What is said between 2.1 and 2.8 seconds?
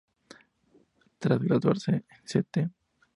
St.